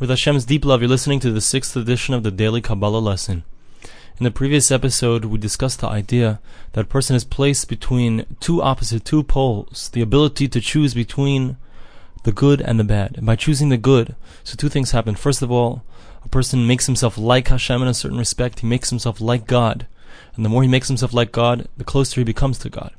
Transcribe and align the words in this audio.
With 0.00 0.08
Hashem's 0.08 0.46
deep 0.46 0.64
love, 0.64 0.80
you're 0.80 0.88
listening 0.88 1.20
to 1.20 1.30
the 1.30 1.42
sixth 1.42 1.76
edition 1.76 2.14
of 2.14 2.22
the 2.22 2.30
Daily 2.30 2.62
Kabbalah 2.62 3.00
lesson. 3.00 3.44
In 4.18 4.24
the 4.24 4.30
previous 4.30 4.70
episode, 4.70 5.26
we 5.26 5.36
discussed 5.36 5.80
the 5.80 5.88
idea 5.88 6.40
that 6.72 6.86
a 6.86 6.88
person 6.88 7.14
is 7.16 7.22
placed 7.22 7.68
between 7.68 8.24
two 8.40 8.62
opposite, 8.62 9.04
two 9.04 9.22
poles, 9.22 9.90
the 9.92 10.00
ability 10.00 10.48
to 10.48 10.60
choose 10.62 10.94
between 10.94 11.58
the 12.22 12.32
good 12.32 12.62
and 12.62 12.80
the 12.80 12.84
bad. 12.84 13.18
And 13.18 13.26
by 13.26 13.36
choosing 13.36 13.68
the 13.68 13.76
good, 13.76 14.14
so 14.42 14.56
two 14.56 14.70
things 14.70 14.92
happen. 14.92 15.16
First 15.16 15.42
of 15.42 15.52
all, 15.52 15.82
a 16.24 16.28
person 16.30 16.66
makes 16.66 16.86
himself 16.86 17.18
like 17.18 17.48
Hashem 17.48 17.82
in 17.82 17.88
a 17.88 17.92
certain 17.92 18.16
respect. 18.16 18.60
He 18.60 18.66
makes 18.66 18.88
himself 18.88 19.20
like 19.20 19.46
God. 19.46 19.86
And 20.34 20.46
the 20.46 20.48
more 20.48 20.62
he 20.62 20.68
makes 20.68 20.88
himself 20.88 21.12
like 21.12 21.30
God, 21.30 21.68
the 21.76 21.84
closer 21.84 22.22
he 22.22 22.24
becomes 22.24 22.56
to 22.60 22.70
God. 22.70 22.94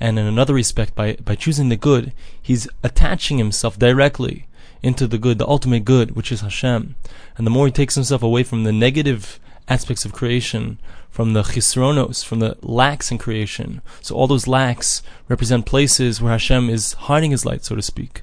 And 0.00 0.18
in 0.18 0.24
another 0.24 0.54
respect, 0.54 0.94
by, 0.94 1.16
by 1.16 1.34
choosing 1.34 1.68
the 1.68 1.76
good, 1.76 2.14
he's 2.40 2.66
attaching 2.82 3.36
himself 3.36 3.78
directly 3.78 4.46
into 4.84 5.06
the 5.06 5.18
good, 5.18 5.38
the 5.38 5.48
ultimate 5.48 5.84
good, 5.84 6.14
which 6.14 6.30
is 6.30 6.42
Hashem. 6.42 6.94
And 7.36 7.46
the 7.46 7.50
more 7.50 7.66
he 7.66 7.72
takes 7.72 7.94
himself 7.94 8.22
away 8.22 8.42
from 8.42 8.64
the 8.64 8.72
negative 8.72 9.40
aspects 9.66 10.04
of 10.04 10.12
creation, 10.12 10.78
from 11.10 11.32
the 11.32 11.42
chisronos, 11.42 12.24
from 12.24 12.40
the 12.40 12.56
lacks 12.60 13.10
in 13.10 13.18
creation. 13.18 13.80
So 14.02 14.14
all 14.14 14.26
those 14.26 14.46
lacks 14.46 15.02
represent 15.28 15.64
places 15.64 16.20
where 16.20 16.32
Hashem 16.32 16.68
is 16.68 16.92
hiding 16.92 17.30
his 17.30 17.46
light, 17.46 17.64
so 17.64 17.74
to 17.74 17.82
speak. 17.82 18.22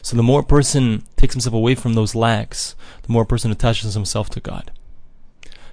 So 0.00 0.16
the 0.16 0.22
more 0.22 0.40
a 0.40 0.44
person 0.44 1.02
takes 1.16 1.34
himself 1.34 1.54
away 1.54 1.74
from 1.74 1.94
those 1.94 2.14
lacks, 2.14 2.74
the 3.02 3.12
more 3.12 3.22
a 3.22 3.26
person 3.26 3.50
attaches 3.50 3.94
himself 3.94 4.30
to 4.30 4.40
God. 4.40 4.70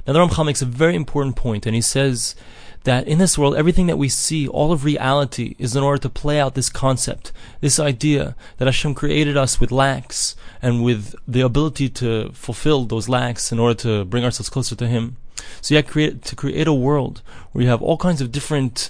Now 0.06 0.14
the 0.14 0.20
Ramchal 0.20 0.46
makes 0.46 0.62
a 0.62 0.66
very 0.66 0.96
important 0.96 1.36
point, 1.36 1.66
and 1.66 1.74
he 1.74 1.82
says 1.82 2.36
that 2.86 3.08
in 3.08 3.18
this 3.18 3.38
world, 3.38 3.56
everything 3.56 3.88
that 3.88 3.98
we 3.98 4.10
see, 4.10 4.48
all 4.48 4.72
of 4.72 4.86
reality, 4.86 5.56
is 5.60 5.76
in 5.76 5.84
order 5.84 6.02
to 6.02 6.10
play 6.10 6.40
out 6.40 6.56
this 6.56 6.70
concept, 6.70 7.32
this 7.60 7.80
idea 7.80 8.36
that 8.58 8.66
Hashem 8.66 8.96
created 8.96 9.36
us 9.36 9.60
with 9.60 9.72
lacks 9.72 10.36
and 10.62 10.84
with 10.84 11.16
the 11.28 11.42
ability 11.42 11.90
to 11.90 12.32
fulfill 12.32 12.86
those 12.86 13.10
lacks 13.10 13.52
in 13.52 13.60
order 13.60 13.76
to 13.82 14.06
bring 14.06 14.24
ourselves 14.24 14.50
closer 14.50 14.76
to 14.76 14.88
Him. 14.88 15.18
So 15.62 15.74
you 15.74 15.78
have 15.78 15.88
create, 15.88 16.24
to 16.24 16.36
create 16.36 16.68
a 16.68 16.74
world 16.74 17.22
where 17.52 17.64
you 17.64 17.70
have 17.70 17.82
all 17.82 17.98
kinds 17.98 18.22
of 18.22 18.32
different 18.32 18.90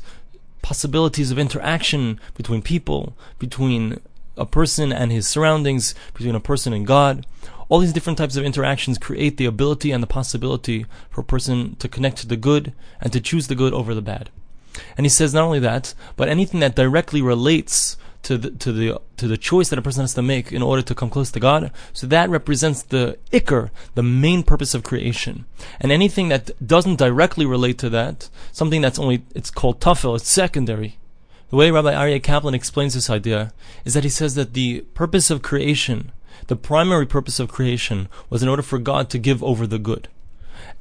possibilities 0.62 1.32
of 1.32 1.40
interaction 1.40 2.20
between 2.36 2.62
people, 2.62 3.16
between 3.40 4.00
a 4.38 4.46
person 4.46 4.92
and 4.92 5.12
his 5.12 5.28
surroundings, 5.28 5.96
between 6.14 6.36
a 6.36 6.40
person 6.40 6.74
and 6.74 6.86
God. 6.86 7.26
All 7.68 7.80
these 7.80 7.94
different 7.94 8.18
types 8.18 8.36
of 8.36 8.46
interactions 8.46 8.98
create 8.98 9.38
the 9.38 9.46
ability 9.46 9.92
and 9.92 10.04
the 10.04 10.08
possibility 10.08 10.86
for 11.10 11.22
a 11.22 11.26
person 11.26 11.76
to 11.78 11.88
connect 11.88 12.18
to 12.18 12.28
the 12.28 12.38
good 12.38 12.74
and 13.02 13.12
to 13.12 13.20
choose 13.20 13.48
the 13.48 13.56
good 13.56 13.74
over 13.74 13.96
the 13.96 14.02
bad. 14.02 14.30
And 14.98 15.06
he 15.06 15.10
says 15.10 15.34
not 15.34 15.44
only 15.44 15.60
that, 15.60 15.94
but 16.16 16.30
anything 16.30 16.60
that 16.60 16.76
directly 16.76 17.22
relates 17.22 17.98
to 18.24 18.40
the 18.40 18.50
to 18.52 18.72
the 18.74 19.00
to 19.18 19.28
the 19.28 19.38
choice 19.38 19.70
that 19.70 19.78
a 19.78 19.84
person 19.84 20.02
has 20.02 20.16
to 20.16 20.22
make 20.22 20.52
in 20.52 20.64
order 20.64 20.82
to 20.82 20.96
come 20.96 21.12
close 21.12 21.32
to 21.32 21.40
God. 21.40 21.72
So 21.94 22.08
that 22.08 22.30
represents 22.30 22.82
the 22.82 23.18
ikr, 23.32 23.70
the 23.94 24.04
main 24.04 24.42
purpose 24.42 24.74
of 24.74 24.84
creation. 24.84 25.46
And 25.80 25.92
anything 25.92 26.30
that 26.30 26.50
doesn't 26.66 26.98
directly 26.98 27.46
relate 27.46 27.78
to 27.80 27.90
that, 27.92 28.30
something 28.52 28.82
that's 28.82 28.98
only 28.98 29.24
it's 29.36 29.52
called 29.52 29.80
tafel, 29.80 30.16
it's 30.16 30.28
secondary. 30.28 30.98
The 31.50 31.56
way 31.56 31.72
Rabbi 31.72 31.94
Aryeh 31.94 32.24
Kaplan 32.24 32.54
explains 32.54 32.94
this 32.94 33.10
idea 33.10 33.54
is 33.84 33.94
that 33.94 34.04
he 34.04 34.10
says 34.10 34.36
that 34.36 34.54
the 34.54 34.82
purpose 34.94 35.30
of 35.30 35.42
creation 35.42 36.12
the 36.48 36.56
primary 36.56 37.06
purpose 37.06 37.40
of 37.40 37.50
creation 37.50 38.08
was 38.30 38.44
in 38.44 38.50
order 38.50 38.62
for 38.62 38.78
God 38.78 39.10
to 39.10 39.18
give 39.18 39.44
over 39.44 39.66
the 39.66 39.80
good. 39.80 40.08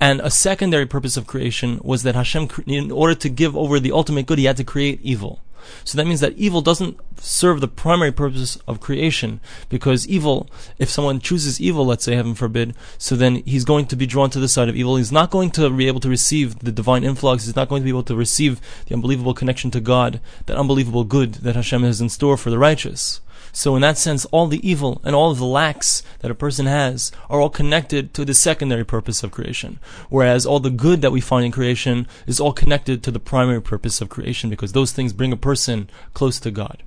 And 0.00 0.20
a 0.20 0.30
secondary 0.30 0.86
purpose 0.86 1.16
of 1.16 1.26
creation 1.26 1.80
was 1.82 2.02
that 2.02 2.14
Hashem, 2.14 2.48
in 2.66 2.90
order 2.90 3.14
to 3.14 3.28
give 3.28 3.56
over 3.56 3.80
the 3.80 3.92
ultimate 3.92 4.26
good, 4.26 4.38
he 4.38 4.44
had 4.44 4.56
to 4.58 4.64
create 4.64 5.00
evil. 5.02 5.40
So 5.84 5.96
that 5.96 6.06
means 6.06 6.20
that 6.20 6.36
evil 6.36 6.60
doesn't 6.60 6.98
serve 7.18 7.60
the 7.60 7.68
primary 7.68 8.12
purpose 8.12 8.56
of 8.68 8.80
creation, 8.80 9.40
because 9.68 10.06
evil, 10.08 10.48
if 10.78 10.90
someone 10.90 11.20
chooses 11.20 11.60
evil, 11.60 11.86
let's 11.86 12.04
say, 12.04 12.14
heaven 12.14 12.34
forbid, 12.34 12.74
so 12.98 13.16
then 13.16 13.36
he's 13.46 13.64
going 13.64 13.86
to 13.86 13.96
be 13.96 14.06
drawn 14.06 14.30
to 14.30 14.40
the 14.40 14.48
side 14.48 14.68
of 14.68 14.76
evil. 14.76 14.96
He's 14.96 15.12
not 15.12 15.30
going 15.30 15.50
to 15.52 15.70
be 15.70 15.86
able 15.86 16.00
to 16.00 16.08
receive 16.08 16.58
the 16.58 16.72
divine 16.72 17.04
influx. 17.04 17.44
He's 17.44 17.56
not 17.56 17.68
going 17.68 17.82
to 17.82 17.84
be 17.84 17.90
able 17.90 18.02
to 18.04 18.16
receive 18.16 18.60
the 18.86 18.94
unbelievable 18.94 19.34
connection 19.34 19.70
to 19.72 19.80
God, 19.80 20.20
that 20.46 20.56
unbelievable 20.56 21.04
good 21.04 21.34
that 21.34 21.56
Hashem 21.56 21.82
has 21.82 22.00
in 22.00 22.08
store 22.08 22.36
for 22.36 22.50
the 22.50 22.58
righteous. 22.58 23.20
So 23.56 23.76
in 23.76 23.82
that 23.82 23.96
sense, 23.96 24.24
all 24.26 24.48
the 24.48 24.68
evil 24.68 25.00
and 25.04 25.14
all 25.14 25.32
the 25.32 25.44
lacks 25.44 26.02
that 26.18 26.30
a 26.30 26.34
person 26.34 26.66
has 26.66 27.12
are 27.30 27.40
all 27.40 27.48
connected 27.48 28.12
to 28.14 28.24
the 28.24 28.34
secondary 28.34 28.84
purpose 28.84 29.22
of 29.22 29.30
creation. 29.30 29.78
Whereas 30.10 30.44
all 30.44 30.58
the 30.58 30.70
good 30.70 31.02
that 31.02 31.12
we 31.12 31.20
find 31.20 31.46
in 31.46 31.52
creation 31.52 32.08
is 32.26 32.40
all 32.40 32.52
connected 32.52 33.04
to 33.04 33.12
the 33.12 33.20
primary 33.20 33.62
purpose 33.62 34.00
of 34.00 34.08
creation 34.08 34.50
because 34.50 34.72
those 34.72 34.90
things 34.90 35.12
bring 35.12 35.32
a 35.32 35.36
person 35.36 35.88
close 36.14 36.40
to 36.40 36.50
God. 36.50 36.82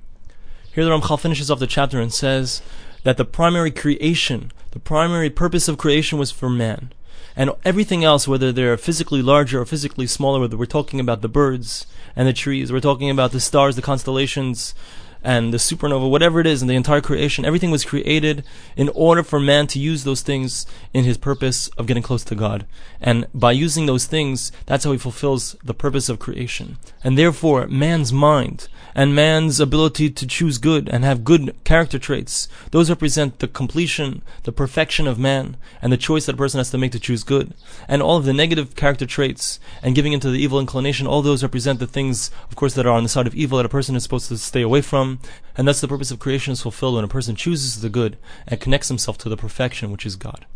Here 0.70 0.84
the 0.84 0.90
Ramchal 0.90 1.18
finishes 1.18 1.50
off 1.50 1.58
the 1.58 1.66
chapter 1.66 2.00
and 2.00 2.12
says 2.12 2.60
that 3.02 3.16
the 3.16 3.24
primary 3.24 3.70
creation, 3.70 4.52
the 4.72 4.78
primary 4.78 5.30
purpose 5.30 5.68
of 5.68 5.78
creation 5.78 6.18
was 6.18 6.30
for 6.30 6.50
man. 6.50 6.92
And 7.34 7.52
everything 7.64 8.04
else, 8.04 8.28
whether 8.28 8.52
they're 8.52 8.76
physically 8.76 9.22
larger 9.22 9.62
or 9.62 9.64
physically 9.64 10.06
smaller, 10.06 10.40
whether 10.40 10.56
we're 10.58 10.66
talking 10.66 11.00
about 11.00 11.22
the 11.22 11.28
birds 11.28 11.86
and 12.14 12.28
the 12.28 12.34
trees, 12.34 12.70
we're 12.70 12.80
talking 12.80 13.08
about 13.08 13.32
the 13.32 13.40
stars, 13.40 13.74
the 13.74 13.80
constellations, 13.80 14.74
and 15.22 15.52
the 15.52 15.58
supernova, 15.58 16.08
whatever 16.08 16.40
it 16.40 16.46
is, 16.46 16.62
and 16.62 16.70
the 16.70 16.76
entire 16.76 17.00
creation, 17.00 17.44
everything 17.44 17.70
was 17.70 17.84
created 17.84 18.44
in 18.76 18.88
order 18.90 19.22
for 19.22 19.40
man 19.40 19.66
to 19.68 19.78
use 19.78 20.04
those 20.04 20.22
things 20.22 20.66
in 20.94 21.04
his 21.04 21.18
purpose 21.18 21.68
of 21.78 21.86
getting 21.86 22.02
close 22.02 22.24
to 22.24 22.34
God. 22.34 22.66
And 23.00 23.26
by 23.34 23.52
using 23.52 23.86
those 23.86 24.06
things, 24.06 24.52
that's 24.66 24.84
how 24.84 24.92
he 24.92 24.98
fulfills 24.98 25.56
the 25.62 25.74
purpose 25.74 26.08
of 26.08 26.18
creation. 26.18 26.78
And 27.02 27.18
therefore, 27.18 27.66
man's 27.66 28.12
mind 28.12 28.68
and 28.94 29.14
man's 29.14 29.60
ability 29.60 30.10
to 30.10 30.26
choose 30.26 30.58
good 30.58 30.88
and 30.88 31.04
have 31.04 31.24
good 31.24 31.54
character 31.64 31.98
traits, 31.98 32.48
those 32.72 32.90
represent 32.90 33.38
the 33.38 33.46
completion, 33.46 34.22
the 34.42 34.52
perfection 34.52 35.06
of 35.06 35.18
man, 35.18 35.56
and 35.80 35.92
the 35.92 35.96
choice 35.96 36.26
that 36.26 36.34
a 36.34 36.38
person 36.38 36.58
has 36.58 36.70
to 36.70 36.78
make 36.78 36.92
to 36.92 36.98
choose 36.98 37.22
good. 37.22 37.54
And 37.86 38.02
all 38.02 38.16
of 38.16 38.24
the 38.24 38.32
negative 38.32 38.74
character 38.74 39.06
traits 39.06 39.60
and 39.82 39.94
giving 39.94 40.12
into 40.12 40.30
the 40.30 40.40
evil 40.40 40.58
inclination, 40.58 41.06
all 41.06 41.22
those 41.22 41.42
represent 41.44 41.78
the 41.78 41.86
things, 41.86 42.30
of 42.48 42.56
course, 42.56 42.74
that 42.74 42.86
are 42.86 42.92
on 42.92 43.04
the 43.04 43.08
side 43.08 43.26
of 43.28 43.34
evil 43.34 43.58
that 43.58 43.66
a 43.66 43.68
person 43.68 43.94
is 43.94 44.02
supposed 44.02 44.28
to 44.28 44.38
stay 44.38 44.62
away 44.62 44.80
from 44.80 45.07
and 45.56 45.66
thus 45.66 45.80
the 45.80 45.88
purpose 45.88 46.10
of 46.10 46.18
creation 46.18 46.52
is 46.52 46.62
fulfilled 46.62 46.96
when 46.96 47.04
a 47.04 47.08
person 47.08 47.34
chooses 47.34 47.80
the 47.80 47.88
good 47.88 48.16
and 48.46 48.60
connects 48.60 48.88
himself 48.88 49.18
to 49.18 49.28
the 49.28 49.36
perfection 49.36 49.90
which 49.90 50.06
is 50.06 50.16
God. 50.16 50.46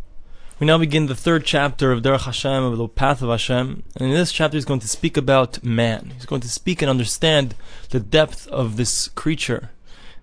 We 0.59 0.67
now 0.67 0.77
begin 0.77 1.07
the 1.07 1.15
third 1.15 1.45
chapter 1.45 1.91
of 1.91 2.03
Derech 2.03 2.21
Hashem, 2.21 2.63
of 2.63 2.77
the 2.77 2.87
path 2.87 3.21
of 3.21 3.29
Hashem, 3.29 3.83
and 3.95 4.07
in 4.07 4.13
this 4.13 4.31
chapter 4.31 4.55
he's 4.55 4.65
going 4.65 4.79
to 4.81 4.87
speak 4.87 5.17
about 5.17 5.63
man. 5.63 6.13
He's 6.15 6.27
going 6.27 6.41
to 6.41 6.49
speak 6.49 6.81
and 6.81 6.89
understand 6.89 7.55
the 7.89 7.99
depth 7.99 8.47
of 8.47 8.77
this 8.77 9.07
creature 9.09 9.71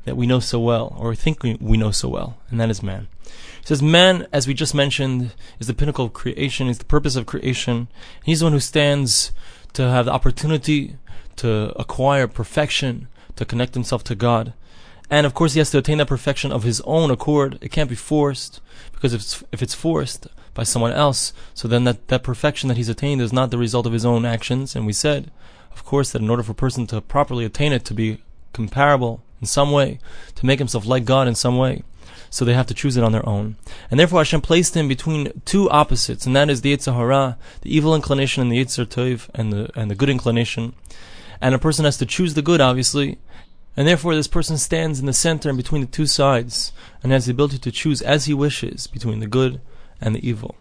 that 0.05 0.17
we 0.17 0.27
know 0.27 0.41
so 0.41 0.61
well, 0.61 0.97
or 0.99 1.15
think 1.15 1.43
we, 1.43 1.57
we 1.61 1.77
know 1.77 1.91
so 1.91 2.09
well, 2.09 2.39
and 2.49 2.61
that 2.61 2.71
is 2.71 2.83
man. 2.83 3.09
He 3.25 3.67
says, 3.67 3.83
Man, 3.83 4.27
as 4.33 4.47
we 4.47 4.55
just 4.55 4.75
mentioned, 4.75 5.33
is 5.59 5.67
the 5.67 5.75
pinnacle 5.75 6.07
of 6.07 6.13
creation, 6.13 6.69
is 6.69 6.79
the 6.79 6.85
purpose 6.85 7.17
of 7.17 7.27
creation. 7.27 7.89
He's 8.25 8.41
the 8.41 8.47
one 8.47 8.53
who 8.53 8.61
stands 8.61 9.33
to 9.75 9.83
have 9.91 10.07
the 10.07 10.13
opportunity 10.13 10.97
to 11.37 11.73
acquire 11.79 12.27
perfection, 12.27 13.09
to 13.37 13.45
connect 13.45 13.75
himself 13.75 14.05
to 14.05 14.15
God. 14.15 14.53
And 15.11 15.27
of 15.27 15.35
course, 15.35 15.55
he 15.55 15.59
has 15.59 15.71
to 15.73 15.79
attain 15.79 15.99
that 15.99 16.07
perfection 16.07 16.53
of 16.53 16.63
his 16.63 16.81
own 16.83 17.11
accord. 17.11 17.59
It 17.61 17.73
can't 17.73 17.91
be 17.91 17.97
forced, 17.97 18.61
because 18.93 19.13
if 19.13 19.21
it's, 19.23 19.45
if 19.51 19.63
it's 19.63 19.75
forced 19.75 20.29
by 20.55 20.63
someone 20.63 20.93
else, 20.93 21.33
so 21.53 21.67
then 21.67 21.85
that, 21.85 22.09
that 22.09 22.23
perfection 22.23 22.69
that 22.69 22.77
he's 22.77 22.89
attained 22.89 23.21
is 23.21 23.33
not 23.33 23.51
the 23.51 23.59
result 23.59 23.87
of 23.87 23.93
his 23.93 24.05
own 24.05 24.25
actions. 24.25 24.77
And 24.77 24.87
we 24.87 24.93
said, 24.93 25.31
of 25.73 25.85
course, 25.85 26.13
that 26.13 26.23
in 26.23 26.31
order 26.31 26.43
for 26.43 26.53
a 26.53 26.55
person 26.55 26.87
to 26.89 27.01
properly 27.01 27.45
attain 27.45 27.73
it, 27.73 27.85
to 27.87 27.95
be 27.95 28.19
comparable 28.53 29.23
in 29.41 29.47
some 29.47 29.73
way, 29.73 29.99
to 30.37 30.47
make 30.47 30.59
himself 30.59 30.87
like 30.87 31.05
God 31.05 31.27
in 31.27 31.35
some 31.35 31.57
way, 31.57 31.83
so 32.29 32.45
they 32.45 32.55
have 32.55 32.67
to 32.67 32.75
choose 32.75 32.97
it 32.97 33.03
on 33.03 33.13
their 33.13 33.29
own. 33.29 33.57
And 33.91 33.99
therefore 33.99 34.21
Hashem 34.21 34.43
placed 34.43 34.77
him 34.77 34.87
between 34.87 35.43
two 35.45 35.69
opposites, 35.71 36.27
and 36.27 36.37
that 36.37 36.51
is 36.51 36.61
the 36.61 36.77
Yetzer 36.77 36.95
Hara, 36.95 37.37
the 37.63 37.75
evil 37.75 37.95
inclination, 37.95 38.43
and 38.43 38.53
the 38.53 38.65
Yetzer 38.65 38.87
Tov, 38.87 39.29
and 39.35 39.53
the, 39.53 39.71
and 39.75 39.91
the 39.91 39.97
good 39.97 40.11
inclination. 40.11 40.75
And 41.41 41.55
a 41.55 41.59
person 41.59 41.85
has 41.85 41.97
to 41.99 42.07
choose 42.07 42.35
the 42.35 42.43
good, 42.43 42.61
obviously, 42.61 43.19
and 43.77 43.87
therefore, 43.87 44.15
this 44.15 44.27
person 44.27 44.59
stands 44.59 44.99
in 45.01 45.07
the 45.07 45.13
center 45.13 45.49
and 45.49 45.57
between 45.57 45.81
the 45.81 45.87
two 45.87 46.07
sides 46.07 46.73
and 47.03 47.13
has 47.13 47.27
the 47.27 47.33
ability 47.33 47.59
to 47.59 47.71
choose 47.71 48.03
as 48.03 48.27
he 48.27 48.35
wishes 48.35 48.87
between 48.87 49.21
the 49.21 49.27
good 49.27 49.61
and 50.01 50.15
the 50.15 50.29
evil. 50.29 50.57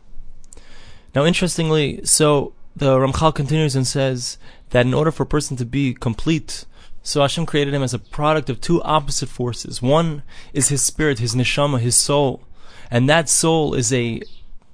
Now, 1.15 1.25
interestingly, 1.25 2.05
so 2.05 2.53
the 2.75 2.97
Ramchal 2.97 3.33
continues 3.33 3.75
and 3.75 3.85
says 3.85 4.37
that 4.69 4.85
in 4.85 4.93
order 4.93 5.11
for 5.11 5.23
a 5.23 5.25
person 5.25 5.57
to 5.57 5.65
be 5.65 5.93
complete, 5.93 6.65
so 7.01 7.21
Hashem 7.21 7.45
created 7.47 7.73
him 7.73 7.81
as 7.81 7.93
a 7.93 7.99
product 7.99 8.49
of 8.49 8.61
two 8.61 8.81
opposite 8.83 9.29
forces. 9.29 9.81
One 9.81 10.21
is 10.53 10.69
his 10.69 10.83
spirit, 10.83 11.19
his 11.19 11.35
neshama, 11.35 11.79
his 11.79 11.99
soul, 11.99 12.43
and 12.91 13.09
that 13.09 13.27
soul 13.27 13.73
is 13.73 13.91
a 13.91 14.21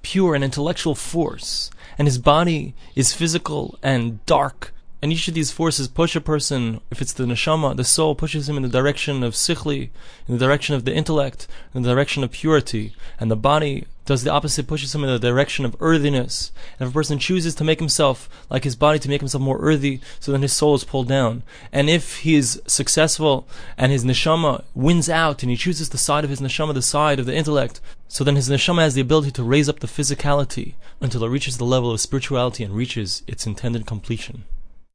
pure 0.01 0.35
and 0.35 0.43
intellectual 0.43 0.93
force, 0.93 1.71
and 1.97 2.07
his 2.07 2.17
body 2.17 2.75
is 2.95 3.13
physical 3.13 3.79
and 3.81 4.23
dark 4.25 4.73
and 5.05 5.13
each 5.13 5.27
of 5.27 5.35
these 5.35 5.51
forces 5.51 5.87
push 5.87 6.15
a 6.15 6.19
person, 6.19 6.81
if 6.89 6.99
it's 6.99 7.13
the 7.13 7.25
neshama, 7.25 7.77
the 7.77 7.83
soul 7.83 8.15
pushes 8.15 8.49
him 8.49 8.57
in 8.57 8.63
the 8.63 8.67
direction 8.67 9.21
of 9.21 9.35
sikhli, 9.35 9.91
in 10.27 10.33
the 10.33 10.43
direction 10.43 10.73
of 10.73 10.83
the 10.83 10.95
intellect, 10.95 11.47
in 11.75 11.83
the 11.83 11.89
direction 11.89 12.23
of 12.23 12.31
purity. 12.31 12.95
And 13.19 13.29
the 13.29 13.35
body 13.35 13.85
does 14.05 14.23
the 14.23 14.31
opposite, 14.31 14.65
pushes 14.65 14.95
him 14.95 15.03
in 15.03 15.11
the 15.11 15.19
direction 15.19 15.63
of 15.63 15.75
earthiness. 15.79 16.51
And 16.79 16.87
if 16.87 16.91
a 16.91 16.97
person 16.97 17.19
chooses 17.19 17.53
to 17.53 17.63
make 17.63 17.77
himself 17.77 18.27
like 18.49 18.63
his 18.63 18.75
body, 18.75 18.97
to 18.97 19.07
make 19.07 19.21
himself 19.21 19.43
more 19.43 19.59
earthy, 19.59 20.01
so 20.19 20.31
then 20.31 20.41
his 20.41 20.53
soul 20.53 20.73
is 20.73 20.83
pulled 20.83 21.07
down. 21.07 21.43
And 21.71 21.87
if 21.87 22.21
he 22.21 22.33
is 22.33 22.59
successful 22.65 23.47
and 23.77 23.91
his 23.91 24.03
neshama 24.03 24.63
wins 24.73 25.07
out 25.07 25.43
and 25.43 25.51
he 25.51 25.55
chooses 25.55 25.89
the 25.89 25.99
side 25.99 26.23
of 26.23 26.31
his 26.31 26.41
neshama, 26.41 26.73
the 26.73 26.81
side 26.81 27.19
of 27.19 27.27
the 27.27 27.35
intellect, 27.35 27.79
So 28.07 28.23
then 28.23 28.37
his 28.37 28.49
neshama 28.49 28.79
has 28.79 28.95
the 28.95 29.01
ability 29.01 29.31
to 29.31 29.43
raise 29.43 29.69
up 29.69 29.81
the 29.81 29.87
physicality 29.87 30.73
until 31.01 31.23
it 31.25 31.29
reaches 31.29 31.57
the 31.57 31.63
level 31.65 31.91
of 31.91 31.99
spirituality 31.99 32.63
and 32.63 32.73
reaches 32.73 33.21
its 33.27 33.45
intended 33.45 33.85
completion. 33.85 34.45